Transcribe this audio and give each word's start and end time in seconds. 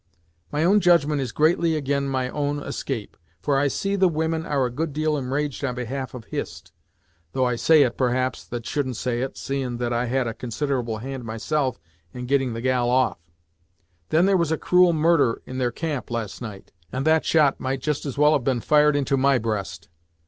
My 0.51 0.63
own 0.63 0.79
judgment 0.79 1.21
is 1.21 1.31
greatly 1.31 1.77
ag'in 1.77 2.07
my 2.09 2.27
own 2.29 2.57
escape, 2.59 3.15
for 3.39 3.59
I 3.59 3.67
see 3.67 3.95
the 3.95 4.07
women 4.09 4.47
are 4.47 4.65
a 4.65 4.71
good 4.71 4.93
deal 4.93 5.15
enraged 5.15 5.63
on 5.63 5.75
behalf 5.75 6.15
of 6.15 6.25
Hist, 6.25 6.71
though 7.33 7.45
I 7.45 7.55
say 7.55 7.83
it, 7.83 7.97
perhaps, 7.97 8.43
that 8.45 8.65
shouldn't 8.65 8.95
say 8.97 9.21
it, 9.21 9.37
seein' 9.37 9.77
that 9.77 9.93
I 9.93 10.05
had 10.05 10.25
a 10.25 10.33
considerable 10.33 10.97
hand 10.97 11.23
myself 11.23 11.79
in 12.15 12.25
getting 12.25 12.53
the 12.53 12.61
gal 12.61 12.89
off. 12.89 13.19
Then 14.09 14.25
there 14.25 14.37
was 14.37 14.51
a 14.51 14.57
cruel 14.57 14.91
murder 14.91 15.43
in 15.45 15.59
their 15.59 15.69
camp 15.71 16.09
last 16.09 16.41
night, 16.41 16.71
and 16.91 17.05
that 17.05 17.23
shot 17.23 17.59
might 17.59 17.81
just 17.83 18.03
as 18.03 18.17
well 18.17 18.33
have 18.33 18.43
been 18.43 18.59
fired 18.59 18.95
into 18.95 19.17
my 19.17 19.37
breast. 19.37 19.87